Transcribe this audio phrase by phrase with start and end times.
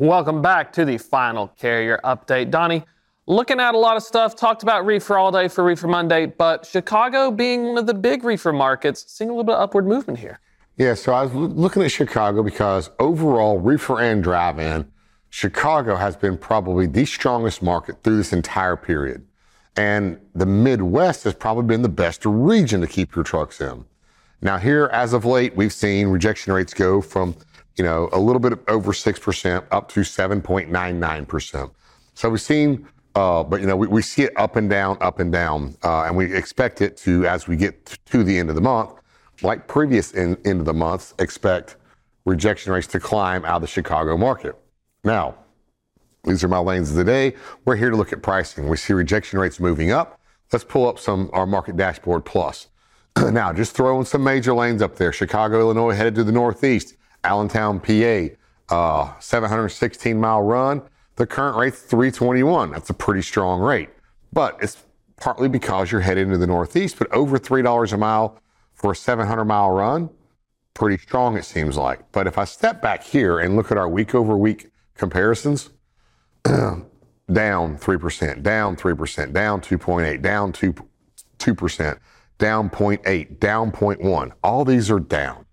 [0.00, 2.50] Welcome back to the final carrier update.
[2.50, 2.84] Donny,
[3.26, 6.64] looking at a lot of stuff, talked about reefer all day for Reefer Monday, but
[6.64, 10.18] Chicago being one of the big reefer markets, seeing a little bit of upward movement
[10.18, 10.40] here.
[10.78, 14.90] Yeah, so I was looking at Chicago because overall, reefer and drive in,
[15.28, 19.26] Chicago has been probably the strongest market through this entire period.
[19.76, 23.84] And the Midwest has probably been the best region to keep your trucks in.
[24.40, 27.36] Now, here, as of late, we've seen rejection rates go from
[27.76, 31.70] you know, a little bit over 6% up to 7.99%.
[32.14, 35.18] So we've seen, uh, but, you know, we, we, see it up and down, up
[35.18, 35.76] and down.
[35.82, 38.90] Uh, and we expect it to, as we get to the end of the month,
[39.42, 41.76] like previous in, end of the months, expect
[42.24, 44.56] rejection rates to climb out of the Chicago market.
[45.04, 45.36] Now,
[46.24, 47.34] these are my lanes of the day.
[47.64, 48.68] We're here to look at pricing.
[48.68, 50.20] We see rejection rates moving up.
[50.52, 52.68] Let's pull up some our market dashboard plus.
[53.16, 55.12] now, just throwing some major lanes up there.
[55.12, 56.96] Chicago, Illinois, headed to the northeast.
[57.24, 58.28] Allentown, PA,
[58.74, 60.82] uh, 716 mile run.
[61.16, 62.70] The current rate's 321.
[62.70, 63.90] That's a pretty strong rate,
[64.32, 64.84] but it's
[65.20, 66.98] partly because you're headed into the Northeast.
[66.98, 68.40] But over three dollars a mile
[68.74, 70.10] for a 700 mile run,
[70.74, 72.10] pretty strong it seems like.
[72.12, 75.70] But if I step back here and look at our week over week comparisons,
[76.44, 76.86] down
[77.30, 80.74] 3%, down 3%, down 2.8, down 2,
[81.38, 81.98] 2%,
[82.38, 84.32] down 0.8, down 0.1.
[84.42, 85.44] All these are down.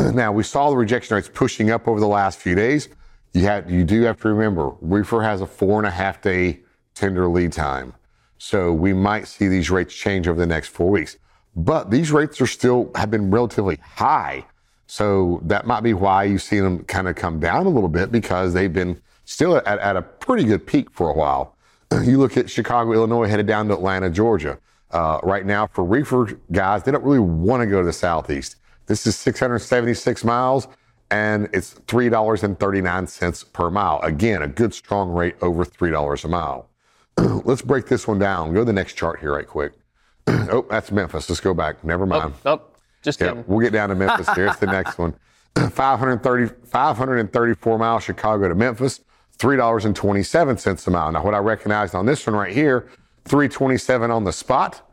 [0.14, 2.88] now we saw the rejection rates pushing up over the last few days.
[3.32, 6.60] You have you do have to remember, reefer has a four and a half day
[6.94, 7.92] tender lead time.
[8.38, 11.18] So we might see these rates change over the next four weeks.
[11.54, 14.46] But these rates are still have been relatively high.
[14.86, 18.10] So that might be why you've seen them kind of come down a little bit
[18.10, 21.56] because they've been still at, at a pretty good peak for a while.
[22.04, 24.58] You look at Chicago, Illinois, headed down to Atlanta, Georgia.
[24.90, 28.56] Uh, right now, for reefer guys, they don't really want to go to the southeast.
[28.90, 30.66] This is 676 miles
[31.12, 34.00] and it's $3.39 per mile.
[34.02, 36.68] Again, a good strong rate over $3 a mile.
[37.44, 38.52] Let's break this one down.
[38.52, 39.74] Go to the next chart here right quick.
[40.26, 41.30] oh, that's Memphis.
[41.30, 41.84] Let's go back.
[41.84, 42.34] Never oh, mind.
[42.44, 42.62] Oh, oh
[43.00, 43.44] just kidding.
[43.46, 44.48] we'll get down to Memphis here.
[44.48, 45.14] It's the next one.
[45.70, 49.02] 530, 534 miles Chicago to Memphis,
[49.38, 51.12] $3.27 a mile.
[51.12, 52.88] Now, what I recognized on this one right here,
[53.26, 54.89] 327 on the spot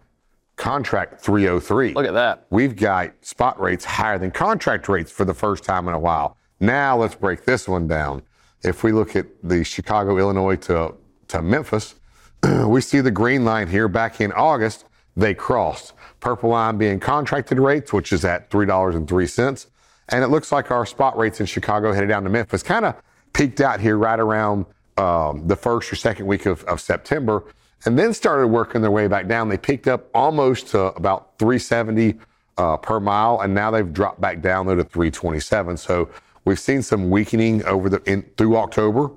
[0.57, 1.93] contract 303.
[1.93, 2.45] Look at that.
[2.49, 6.35] We've got spot rates higher than contract rates for the first time in a while.
[6.59, 8.23] Now let's break this one down.
[8.63, 10.95] If we look at the Chicago, Illinois to,
[11.29, 11.95] to Memphis,
[12.65, 14.85] we see the green line here back in August,
[15.15, 15.93] they crossed.
[16.19, 19.67] Purple line being contracted rates, which is at $3.03.
[20.09, 22.95] And it looks like our spot rates in Chicago headed down to Memphis kind of
[23.33, 24.65] peaked out here right around
[24.97, 27.43] um, the first or second week of, of September
[27.85, 29.49] and then started working their way back down.
[29.49, 32.15] They peaked up almost to about 370
[32.57, 35.77] uh, per mile, and now they've dropped back down though to 327.
[35.77, 36.09] So
[36.45, 39.11] we've seen some weakening over the in, through October,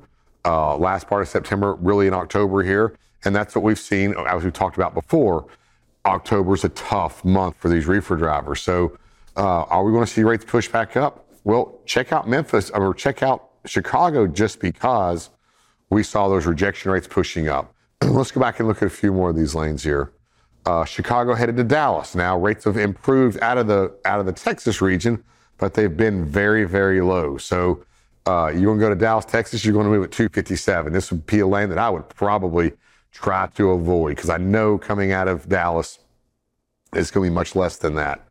[0.44, 4.44] uh, last part of September, really in October here, and that's what we've seen as
[4.44, 5.46] we talked about before.
[6.06, 8.60] October is a tough month for these reefer drivers.
[8.62, 8.96] So
[9.36, 11.26] uh, are we going to see rates push back up?
[11.44, 15.30] Well, check out Memphis or check out Chicago just because
[15.90, 17.74] we saw those rejection rates pushing up.
[18.02, 20.12] Let's go back and look at a few more of these lanes here.
[20.66, 22.14] Uh, Chicago headed to Dallas.
[22.14, 25.22] Now rates have improved out of the out of the Texas region,
[25.58, 27.38] but they've been very very low.
[27.38, 27.84] So
[28.26, 29.64] uh, you're going to go to Dallas, Texas.
[29.64, 30.92] You're going to move at 257.
[30.92, 32.72] This would be a lane that I would probably
[33.12, 35.98] try to avoid because I know coming out of Dallas,
[36.92, 38.26] it's going to be much less than that.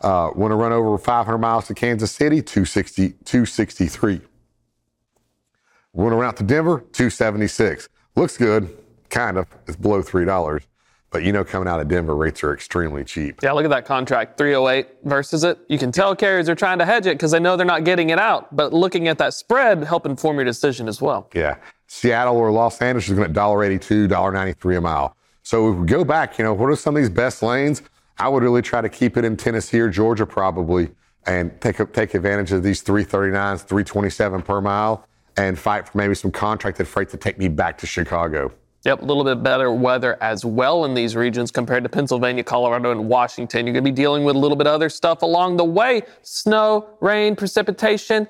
[0.00, 2.42] Uh, want to run over 500 miles to Kansas City?
[2.42, 4.20] 260, 263.
[5.92, 6.78] Want to run out to Denver?
[6.92, 7.88] 276.
[8.16, 8.76] Looks good
[9.10, 9.46] kind of.
[9.66, 10.62] It's below three dollars.
[11.10, 13.42] But you know, coming out of Denver, rates are extremely cheap.
[13.42, 15.58] Yeah, look at that contract, 308 versus it.
[15.68, 18.10] You can tell carriers are trying to hedge it because they know they're not getting
[18.10, 18.54] it out.
[18.54, 21.30] But looking at that spread help inform your decision as well.
[21.34, 21.56] Yeah.
[21.86, 25.16] Seattle or Los Angeles is going at $1.82, $1.93 a mile.
[25.42, 27.80] So if we go back, you know, what are some of these best lanes?
[28.18, 30.90] I would really try to keep it in Tennessee or Georgia probably
[31.24, 35.06] and take take advantage of these 339s, 327 per mile
[35.38, 38.52] and fight for maybe some contracted freight to take me back to Chicago.
[38.88, 42.90] Yep, a little bit better weather as well in these regions compared to Pennsylvania, Colorado,
[42.90, 43.66] and Washington.
[43.66, 46.04] You're going to be dealing with a little bit of other stuff along the way
[46.22, 48.26] snow, rain, precipitation.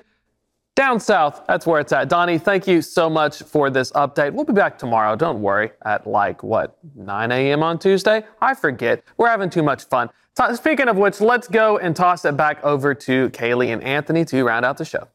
[0.75, 2.09] Down south, that's where it's at.
[2.09, 4.33] Donny, thank you so much for this update.
[4.33, 7.63] We'll be back tomorrow, don't worry, at like, what, 9 a.m.
[7.63, 8.25] on Tuesday?
[8.41, 9.01] I forget.
[9.15, 10.09] We're having too much fun.
[10.55, 14.43] Speaking of which, let's go and toss it back over to Kaylee and Anthony to
[14.43, 15.07] round out the show.